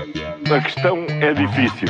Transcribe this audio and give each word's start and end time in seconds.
A 0.00 0.60
questão 0.60 1.06
é 1.20 1.32
difícil. 1.32 1.88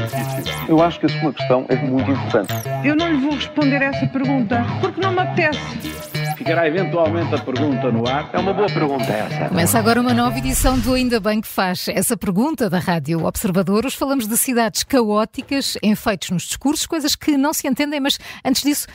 Eu 0.69 0.83
acho 0.83 1.01
que 1.01 1.07
a 1.07 1.09
sua 1.09 1.33
questão 1.33 1.65
é 1.69 1.77
muito 1.77 2.11
importante. 2.11 2.53
Eu 2.85 2.95
não 2.95 3.09
lhe 3.09 3.17
vou 3.17 3.35
responder 3.35 3.81
essa 3.81 4.07
pergunta 4.07 4.65
porque 4.81 5.01
não 5.01 5.13
me 5.13 5.21
apetece. 5.21 6.11
Ficará 6.37 6.67
eventualmente 6.67 7.35
a 7.35 7.39
pergunta 7.39 7.91
no 7.93 8.09
ar. 8.09 8.29
É 8.33 8.39
uma 8.39 8.53
boa 8.53 8.69
pergunta 8.69 9.05
essa. 9.05 9.49
Começa 9.49 9.79
agora 9.79 10.01
uma 10.01 10.13
nova 10.13 10.37
edição 10.39 10.79
do 10.79 10.95
Ainda 10.95 11.21
Bem 11.21 11.41
que 11.41 11.49
faz 11.49 11.89
essa 11.89 12.17
pergunta 12.17 12.69
da 12.69 12.79
Rádio 12.79 13.25
Observador. 13.25 13.87
Hoje 13.87 13.97
falamos 13.97 14.27
de 14.27 14.37
cidades 14.37 14.83
caóticas, 14.83 15.77
enfeitos 15.83 16.31
nos 16.31 16.43
discursos, 16.45 16.87
coisas 16.87 17.15
que 17.15 17.37
não 17.37 17.53
se 17.53 17.69
entendem, 17.69 18.01
mas 18.01 18.19
antes 18.45 18.63
disso, 18.63 18.87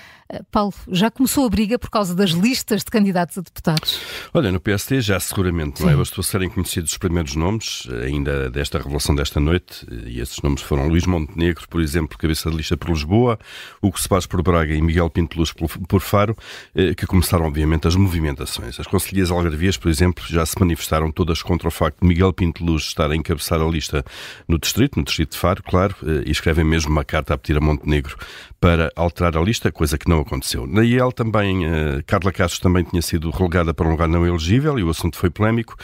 Paulo, 0.52 0.74
já 0.90 1.12
começou 1.12 1.46
a 1.46 1.50
briga 1.50 1.78
por 1.78 1.90
causa 1.90 2.16
das 2.16 2.32
listas 2.32 2.84
de 2.84 2.90
candidatos 2.90 3.38
a 3.38 3.42
deputados? 3.42 4.00
Olha, 4.34 4.52
no 4.52 4.60
PST 4.60 5.00
já 5.02 5.20
seguramente, 5.20 5.84
não 5.84 5.90
é? 5.90 5.96
Bastou 5.96 6.24
serem 6.24 6.50
conhecidos 6.50 6.92
os 6.92 6.98
primeiros 6.98 7.36
nomes, 7.36 7.88
ainda 8.04 8.50
desta 8.50 8.80
revelação 8.80 9.14
desta 9.14 9.40
noite, 9.40 9.86
e 10.06 10.20
esses 10.20 10.42
nomes 10.42 10.64
foram 10.64 10.88
Luís 10.88 11.06
Montenegro, 11.06 11.68
por 11.70 11.80
exemplo, 11.80 12.18
cabeça 12.18 12.50
de 12.50 12.58
lista 12.58 12.76
por 12.76 12.90
Lisboa, 12.90 13.38
Hugo 13.82 14.00
Cepaz 14.00 14.26
por 14.26 14.42
Braga 14.42 14.74
e 14.74 14.82
Miguel 14.82 15.10
Pinto 15.12 15.38
Luz 15.38 15.54
por 15.54 16.02
Faro, 16.02 16.36
eh, 16.74 16.96
que 16.96 17.06
começaram, 17.06 17.46
obviamente, 17.46 17.88
as 17.88 17.96
movimentações. 17.96 18.80
As 18.80 18.88
conselheiras 18.88 19.30
algarvias, 19.30 19.78
por 19.78 19.90
exemplo, 19.90 20.24
já 20.28 20.44
se 20.46 20.60
manifestaram 20.60 21.12
todas 21.12 21.44
contra 21.44 21.68
o 21.68 21.72
facto 21.72 22.00
de 22.02 22.08
Miguel 22.08 22.34
Pinto 22.34 22.64
Luz 22.64 22.84
estar 22.84 23.12
a 23.12 23.16
encabeçar 23.16 23.62
a 23.62 23.68
lista 23.68 24.04
no 24.48 24.58
distrito, 24.58 24.98
no 24.98 25.06
distrito 25.06 25.34
de 25.34 25.38
Faro, 25.38 25.62
claro, 25.62 25.96
eh, 26.04 26.24
e 26.26 26.32
escrevem 26.32 26.66
mesmo 26.66 26.92
uma 26.92 27.04
carta 27.04 27.36
a 27.36 27.38
pedir 27.38 27.58
a 27.58 27.62
Montenegro 27.62 28.18
para 28.60 28.92
alterar 28.96 29.38
a 29.38 29.42
lista, 29.42 29.72
coisa 29.72 29.98
que 29.98 30.10
não 30.10 30.15
aconteceu. 30.22 30.68
Na 30.68 30.84
IEL 30.84 31.12
também, 31.12 31.66
uh, 31.66 32.04
Carla 32.06 32.32
Castro 32.32 32.62
também 32.62 32.84
tinha 32.84 33.02
sido 33.02 33.30
relegada 33.30 33.74
para 33.74 33.88
um 33.88 33.92
lugar 33.92 34.08
não 34.08 34.26
elegível 34.26 34.78
e 34.80 34.84
o 34.84 34.90
assunto 34.90 35.18
foi 35.18 35.30
polémico. 35.30 35.76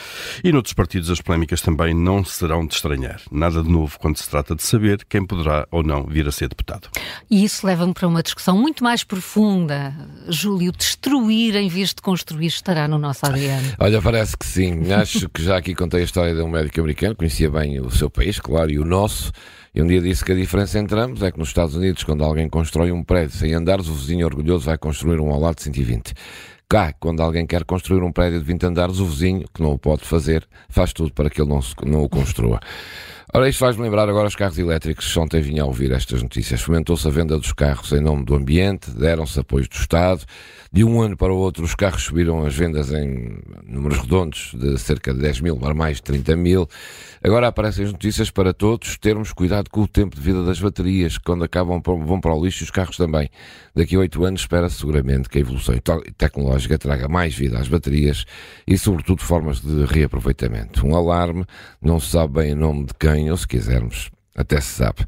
E 0.44 0.52
noutros 0.52 0.74
partidos 0.74 1.10
as 1.10 1.22
polémicas 1.22 1.62
também 1.62 1.94
não 1.94 2.24
serão 2.24 2.66
de 2.66 2.74
estranhar. 2.74 3.22
Nada 3.32 3.64
de 3.64 3.70
novo 3.70 3.98
quando 4.00 4.18
se 4.18 4.30
trata 4.30 4.56
de 4.56 4.64
saber 4.64 5.06
quem 5.10 5.26
poderá 5.26 5.68
ou 5.72 5.84
não 5.84 6.04
vir 6.04 6.28
a 6.28 6.32
ser 6.32 6.50
deputado. 6.50 6.90
E 7.30 7.44
isso 7.44 7.66
leva-me 7.66 7.94
para 7.94 8.08
uma 8.08 8.24
discussão 8.24 8.58
muito 8.58 8.84
mais 8.84 9.04
profunda. 9.04 9.96
Júlio, 10.32 10.72
destruir 10.72 11.56
em 11.56 11.68
vez 11.68 11.90
de 11.90 12.02
construir 12.02 12.48
estará 12.48 12.88
no 12.88 12.98
nosso 12.98 13.26
ADN. 13.26 13.76
Olha, 13.80 14.02
parece 14.02 14.38
que 14.38 14.46
sim. 14.46 14.92
Acho 14.92 15.30
que 15.30 15.44
já 15.44 15.58
aqui 15.58 15.76
contei 15.76 16.02
a 16.02 16.04
história 16.04 16.34
de 16.34 16.42
um 16.42 16.50
médico 16.50 16.80
americano, 16.80 17.16
conhecia 17.16 17.50
bem 17.50 17.80
o 17.80 17.92
seu 17.92 18.10
país, 18.10 18.40
claro, 18.40 18.72
e 18.72 18.80
o 18.80 18.86
nosso. 18.86 19.32
E 19.74 19.82
um 19.82 19.88
dia 19.88 20.02
disse 20.02 20.24
que 20.24 20.32
a 20.32 20.36
diferença 20.36 20.80
entre 20.80 21.00
ambos 21.00 21.24
é 21.24 21.32
que 21.32 21.40
nos 21.40 21.48
Estados 21.50 21.76
Unidos, 21.76 22.04
quando 22.04 22.24
alguém 22.24 22.50
constrói 22.50 22.92
um 22.92 23.04
prédio 23.04 23.38
sem 23.38 23.54
andares, 23.54 23.88
o 23.88 23.94
vizinho 23.94 24.26
orgulhoso 24.26 24.66
vai 24.66 24.78
construir 24.78 25.20
um 25.20 25.32
ao 25.32 25.40
lado 25.40 25.56
de 25.56 25.64
120. 25.64 26.14
Cá, 26.72 26.94
quando 26.94 27.22
alguém 27.22 27.46
quer 27.46 27.66
construir 27.66 28.02
um 28.02 28.14
prédio 28.14 28.40
de 28.40 28.46
20 28.46 28.66
andares, 28.66 29.00
o 29.00 29.06
vizinho, 29.06 29.46
que 29.54 29.62
não 29.62 29.74
o 29.74 29.78
pode 29.78 30.06
fazer, 30.06 30.48
faz 30.70 30.94
tudo 30.94 31.14
para 31.14 31.30
que 31.30 31.42
ele 31.42 31.50
não, 31.50 31.62
se, 31.62 31.76
não 31.86 32.02
o 32.04 32.10
construa. 32.10 32.62
Ora, 33.34 33.48
isto 33.48 33.60
faz-me 33.60 33.84
lembrar 33.84 34.10
agora 34.10 34.28
os 34.28 34.36
carros 34.36 34.58
elétricos. 34.58 35.16
Ontem 35.16 35.40
vinha 35.40 35.64
a 35.64 35.66
ouvir 35.66 35.94
estas 35.94 36.22
notícias. 36.22 36.62
Fomentou-se 36.62 37.08
a 37.08 37.12
venda 37.12 37.38
dos 37.38 37.54
carros 37.54 37.90
em 37.94 38.02
nome 38.02 38.26
do 38.26 38.36
ambiente, 38.36 38.92
deram-se 38.92 39.40
apoios 39.40 39.70
do 39.70 39.76
Estado. 39.78 40.26
De 40.70 40.84
um 40.84 41.02
ano 41.02 41.16
para 41.16 41.32
o 41.32 41.38
outro, 41.38 41.64
os 41.64 41.74
carros 41.74 42.04
subiram 42.04 42.46
as 42.46 42.54
vendas 42.54 42.92
em 42.92 43.40
números 43.64 44.00
redondos 44.00 44.54
de 44.54 44.78
cerca 44.78 45.14
de 45.14 45.22
10 45.22 45.42
mil 45.42 45.58
para 45.58 45.74
mais 45.74 45.98
de 45.98 46.04
30 46.04 46.36
mil. 46.36 46.68
Agora 47.24 47.48
aparecem 47.48 47.86
as 47.86 47.92
notícias 47.94 48.30
para 48.30 48.54
todos 48.54 48.98
termos 48.98 49.32
cuidado 49.32 49.70
com 49.70 49.82
o 49.82 49.88
tempo 49.88 50.16
de 50.16 50.22
vida 50.22 50.44
das 50.44 50.60
baterias, 50.60 51.18
que 51.18 51.24
quando 51.24 51.44
acabam 51.44 51.82
vão 51.82 52.20
para 52.20 52.34
o 52.34 52.44
lixo 52.44 52.66
os 52.66 52.72
carros 52.72 52.98
também. 52.98 53.30
Daqui 53.74 53.96
a 53.96 54.00
oito 54.00 54.26
anos 54.26 54.42
espera-se 54.42 54.76
seguramente 54.76 55.30
que 55.30 55.38
a 55.38 55.42
evolução 55.42 55.76
tecnológica 56.18 56.78
traga 56.78 57.08
mais 57.08 57.34
vida 57.34 57.60
às 57.60 57.70
baterias 57.70 58.26
e, 58.68 58.78
sobretudo, 58.78 59.22
formas 59.22 59.62
de 59.62 59.86
reaproveitamento. 59.86 60.86
Um 60.86 60.96
alarme, 60.96 61.46
não 61.82 62.00
se 62.00 62.12
sabe 62.12 62.34
bem 62.34 62.52
em 62.52 62.56
nome 62.56 62.86
de 62.86 62.94
quem, 62.94 63.21
ou 63.30 63.38
se 63.38 63.48
quisermos, 63.48 64.10
até 64.36 64.62
se 64.62 64.70
sabe. 64.76 65.06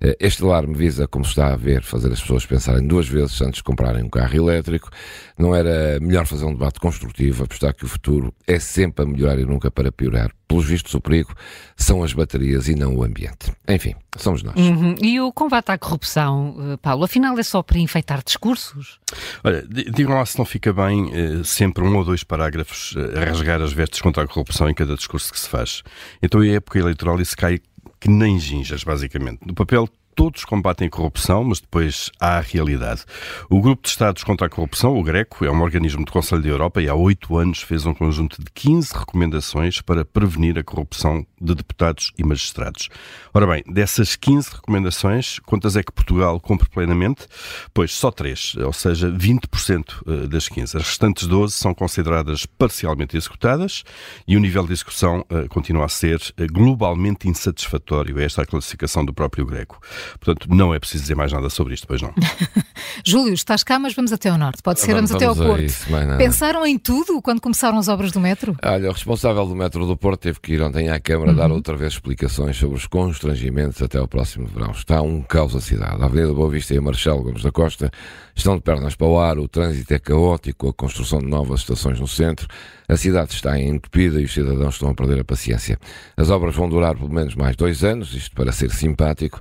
Eh, 0.00 0.16
este 0.20 0.42
alarme 0.42 0.74
visa, 0.74 1.06
como 1.06 1.24
está 1.24 1.52
a 1.52 1.56
ver, 1.56 1.82
fazer 1.82 2.12
as 2.12 2.20
pessoas 2.20 2.44
pensarem 2.44 2.86
duas 2.86 3.08
vezes 3.08 3.40
antes 3.40 3.58
de 3.58 3.62
comprarem 3.62 4.02
um 4.02 4.08
carro 4.08 4.34
elétrico. 4.34 4.90
Não 5.38 5.54
era 5.54 5.98
melhor 6.00 6.26
fazer 6.26 6.44
um 6.44 6.52
debate 6.52 6.80
construtivo, 6.80 7.44
apostar 7.44 7.74
que 7.74 7.84
o 7.84 7.88
futuro 7.88 8.34
é 8.46 8.58
sempre 8.58 9.04
a 9.04 9.08
melhorar 9.08 9.38
e 9.38 9.44
nunca 9.44 9.70
para 9.70 9.92
piorar. 9.92 10.30
Pelos 10.46 10.66
vistos, 10.66 10.92
o 10.94 11.00
perigo 11.00 11.34
são 11.76 12.02
as 12.02 12.12
baterias 12.12 12.68
e 12.68 12.74
não 12.74 12.96
o 12.96 13.04
ambiente. 13.04 13.52
Enfim, 13.68 13.94
somos 14.16 14.42
nós. 14.42 14.56
Uhum. 14.56 14.94
E 15.00 15.20
o 15.20 15.32
combate 15.32 15.70
à 15.70 15.78
corrupção, 15.78 16.56
eh, 16.72 16.76
Paulo, 16.76 17.04
afinal 17.04 17.38
é 17.38 17.42
só 17.42 17.62
para 17.62 17.78
enfeitar 17.78 18.22
discursos? 18.24 18.98
Olha, 19.42 19.64
digam 19.68 20.14
lá 20.14 20.26
se 20.26 20.36
não 20.36 20.44
fica 20.44 20.72
bem 20.72 21.10
eh, 21.12 21.42
sempre 21.44 21.84
um 21.84 21.96
ou 21.96 22.04
dois 22.04 22.24
parágrafos 22.24 22.94
a 23.16 23.24
rasgar 23.24 23.62
as 23.62 23.72
vestes 23.72 24.00
contra 24.00 24.24
a 24.24 24.26
corrupção 24.26 24.68
em 24.68 24.74
cada 24.74 24.96
discurso 24.96 25.32
que 25.32 25.38
se 25.38 25.48
faz. 25.48 25.82
Então, 26.22 26.42
em 26.42 26.54
época 26.54 26.78
eleitoral, 26.78 27.20
isso 27.20 27.36
cai 27.36 27.60
que 28.04 28.10
nem 28.10 28.38
ginjas, 28.38 28.84
basicamente. 28.84 29.46
No 29.46 29.54
papel, 29.54 29.88
todos 30.14 30.44
combatem 30.44 30.88
corrupção, 30.88 31.44
mas 31.44 31.60
depois 31.60 32.10
há 32.20 32.38
a 32.38 32.40
realidade. 32.40 33.04
O 33.50 33.60
Grupo 33.60 33.82
de 33.82 33.88
Estados 33.88 34.22
contra 34.24 34.46
a 34.46 34.50
Corrupção, 34.50 34.96
o 34.96 35.02
GRECO, 35.02 35.44
é 35.44 35.50
um 35.50 35.60
organismo 35.62 36.04
do 36.04 36.12
Conselho 36.12 36.42
da 36.42 36.48
Europa 36.48 36.80
e 36.80 36.88
há 36.88 36.94
oito 36.94 37.36
anos 37.36 37.62
fez 37.62 37.84
um 37.86 37.94
conjunto 37.94 38.42
de 38.42 38.50
15 38.52 38.94
recomendações 38.94 39.80
para 39.80 40.04
prevenir 40.04 40.58
a 40.58 40.64
corrupção 40.64 41.26
de 41.40 41.54
deputados 41.54 42.12
e 42.16 42.24
magistrados. 42.24 42.88
Ora 43.32 43.46
bem, 43.46 43.62
dessas 43.66 44.16
15 44.16 44.50
recomendações, 44.54 45.38
quantas 45.40 45.76
é 45.76 45.82
que 45.82 45.92
Portugal 45.92 46.40
cumpre 46.40 46.68
plenamente? 46.68 47.26
Pois 47.72 47.92
só 47.92 48.10
três, 48.10 48.54
ou 48.56 48.72
seja, 48.72 49.10
20% 49.10 50.02
eh, 50.06 50.26
das 50.26 50.48
15. 50.48 50.76
As 50.76 50.82
restantes 50.84 51.26
12 51.26 51.54
são 51.54 51.74
consideradas 51.74 52.46
parcialmente 52.46 53.16
executadas 53.16 53.84
e 54.26 54.36
o 54.36 54.40
nível 54.40 54.66
de 54.66 54.72
execução 54.72 55.24
uh, 55.30 55.48
continua 55.48 55.86
a 55.86 55.88
ser 55.88 56.16
uh, 56.16 56.52
globalmente 56.52 57.28
insatisfatório. 57.28 58.20
Esta 58.20 58.42
é 58.42 58.44
a 58.44 58.46
classificação 58.46 59.04
do 59.04 59.12
próprio 59.12 59.44
Greco. 59.44 59.80
Portanto, 60.20 60.48
não 60.54 60.74
é 60.74 60.78
preciso 60.78 61.02
dizer 61.02 61.14
mais 61.14 61.32
nada 61.32 61.48
sobre 61.50 61.74
isto, 61.74 61.86
pois 61.86 62.00
não. 62.00 62.12
Júlio, 63.04 63.34
estás 63.34 63.62
cá, 63.62 63.78
mas 63.78 63.94
vamos 63.94 64.12
até 64.12 64.28
ao 64.28 64.38
norte. 64.38 64.62
Pode 64.62 64.80
ser, 64.80 64.94
vamos, 64.94 65.10
vamos 65.10 65.22
até 65.22 65.26
ao 65.26 65.36
Porto. 65.36 65.62
Isso, 65.62 65.86
Pensaram 66.18 66.66
em 66.66 66.78
tudo 66.78 67.20
quando 67.20 67.40
começaram 67.40 67.78
as 67.78 67.88
obras 67.88 68.12
do 68.12 68.20
metro? 68.20 68.56
Olha, 68.62 68.88
o 68.88 68.92
responsável 68.92 69.46
do 69.46 69.54
metro 69.54 69.86
do 69.86 69.96
Porto 69.96 70.20
teve 70.20 70.40
que 70.40 70.52
ir 70.52 70.62
ontem 70.62 70.88
à 70.88 71.00
Câmara 71.00 71.30
uhum. 71.30 71.36
dar 71.36 71.50
outra 71.50 71.76
vez 71.76 71.94
explicações 71.94 72.56
sobre 72.56 72.76
os 72.76 72.86
constrangimentos 72.86 73.82
até 73.82 73.98
ao 73.98 74.08
próximo 74.08 74.46
verão. 74.46 74.70
Está 74.70 75.02
um 75.02 75.22
caos 75.22 75.54
a 75.54 75.60
cidade. 75.60 76.02
A 76.02 76.06
Avenida 76.06 76.32
Boa 76.32 76.50
Vista 76.50 76.74
e 76.74 76.78
a 76.78 76.80
Marechal 76.80 77.22
Gomes 77.22 77.42
da 77.42 77.52
Costa 77.52 77.90
estão 78.34 78.56
de 78.56 78.62
pernas 78.62 78.96
para 78.96 79.06
o 79.06 79.18
ar, 79.18 79.38
o 79.38 79.46
trânsito 79.46 79.94
é 79.94 79.98
caótico, 79.98 80.68
a 80.68 80.72
construção 80.72 81.20
de 81.20 81.26
novas 81.26 81.60
estações 81.60 82.00
no 82.00 82.08
centro, 82.08 82.48
a 82.88 82.96
cidade 82.96 83.32
está 83.32 83.58
entupida 83.58 84.20
e 84.20 84.24
os 84.24 84.34
cidadãos 84.34 84.74
estão 84.74 84.90
a 84.90 84.94
perder 84.94 85.20
a 85.20 85.24
paciência. 85.24 85.78
As 86.16 86.30
obras 86.30 86.54
vão 86.54 86.68
durar 86.68 86.96
pelo 86.96 87.12
menos 87.12 87.34
mais 87.34 87.56
dois 87.56 87.84
anos, 87.84 88.12
isto 88.14 88.34
para 88.34 88.52
ser 88.52 88.70
simpático, 88.70 89.40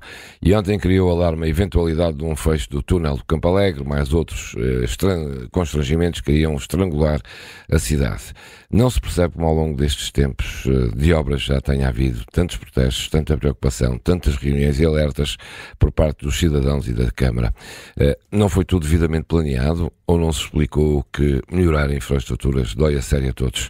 ontem 0.56 0.78
criou 0.78 1.10
alarme 1.10 1.46
a 1.46 1.50
eventualidade 1.50 2.18
de 2.18 2.24
um 2.24 2.36
fecho 2.36 2.70
do 2.70 2.82
túnel 2.82 3.18
do 3.18 3.26
Campo 3.26 3.48
Alegre, 3.48 3.84
mais 3.84 4.14
outros 4.14 4.56
eh, 4.58 5.48
constrangimentos 5.52 6.22
que 6.22 6.32
iriam 6.32 6.56
estrangular 6.56 7.22
a 7.72 7.80
cidade. 7.80 8.34
Não 8.74 8.90
se 8.90 9.00
percebe 9.00 9.36
como 9.36 9.46
ao 9.46 9.54
longo 9.54 9.78
destes 9.78 10.12
tempos 10.12 10.66
eh, 10.66 10.96
de 10.96 11.14
obras 11.14 11.44
já 11.44 11.62
tenha 11.62 11.88
havido 11.88 12.24
tantos 12.32 12.58
protestos, 12.58 13.08
tanta 13.08 13.38
preocupação, 13.38 14.00
tantas 14.00 14.36
reuniões 14.36 14.80
e 14.80 14.86
alertas 14.86 15.38
por 15.78 15.92
parte 15.92 16.26
dos 16.26 16.40
cidadãos 16.40 16.88
e 16.88 16.94
da 16.94 17.12
Câmara. 17.12 17.54
Eh, 17.98 18.18
não 18.32 18.50
foi 18.50 18.66
tudo 18.66 18.84
devidamente 18.84 19.26
planeado 19.26 19.92
ou 20.08 20.18
não 20.18 20.34
se 20.34 20.42
explicou 20.42 21.06
que 21.14 21.40
melhorar 21.52 21.92
infraestruturas 21.92 22.74
dói 22.74 22.96
a 22.96 23.02
sério 23.02 23.30
a 23.30 23.34
todos. 23.34 23.70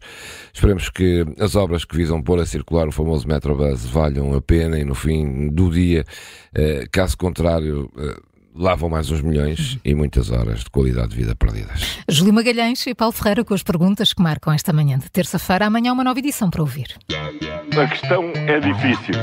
Esperemos 0.53 0.89
que 0.89 1.25
as 1.37 1.55
obras 1.55 1.83
que 1.83 1.97
visam 1.97 2.21
pôr 2.21 2.39
a 2.39 2.45
circular 2.45 2.87
o 2.87 2.91
famoso 2.91 3.27
Metrobus 3.27 3.85
valham 3.85 4.33
a 4.33 4.41
pena 4.41 4.79
e 4.79 4.85
no 4.85 4.95
fim 4.95 5.49
do 5.49 5.69
dia, 5.69 6.05
eh, 6.55 6.72
caso 6.91 7.17
contrário, 7.17 7.91
lá 8.55 8.75
vão 8.75 8.89
mais 8.89 9.09
uns 9.09 9.21
milhões 9.21 9.79
e 9.83 9.95
muitas 9.95 10.29
horas 10.29 10.59
de 10.59 10.69
qualidade 10.69 11.09
de 11.09 11.15
vida 11.15 11.35
perdidas. 11.35 11.99
Júlio 12.07 12.33
Magalhães 12.33 12.85
e 12.85 12.93
Paulo 12.93 13.11
Ferreira 13.11 13.43
com 13.43 13.53
as 13.53 13.63
perguntas 13.63 14.13
que 14.13 14.21
marcam 14.21 14.53
esta 14.53 14.71
manhã 14.71 14.97
de 14.97 15.09
terça-feira. 15.09 15.65
Amanhã 15.65 15.91
uma 15.93 16.03
nova 16.03 16.19
edição 16.19 16.49
para 16.49 16.61
ouvir. 16.61 16.95
A 17.09 17.87
questão 17.87 18.31
é 18.35 18.59
difícil. 18.59 19.15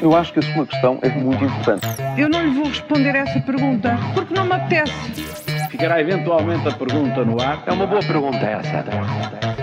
Eu 0.00 0.14
acho 0.14 0.32
que 0.32 0.38
a 0.38 0.54
sua 0.54 0.66
questão 0.66 0.98
é 1.02 1.08
muito 1.08 1.44
importante. 1.44 1.86
Eu 2.16 2.28
não 2.28 2.44
lhe 2.44 2.54
vou 2.54 2.68
responder 2.68 3.14
essa 3.16 3.40
pergunta 3.40 3.98
porque 4.14 4.32
não 4.32 4.44
me 4.44 4.52
apetece. 4.52 4.92
Ficará 5.70 6.00
eventualmente 6.00 6.68
a 6.68 6.72
pergunta 6.72 7.24
no 7.24 7.40
ar. 7.40 7.64
É 7.66 7.72
uma 7.72 7.86
boa 7.86 8.00
pergunta 8.00 8.36
essa. 8.36 9.59